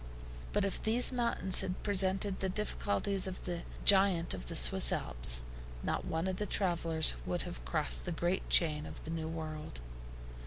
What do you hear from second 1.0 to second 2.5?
mountains had presented the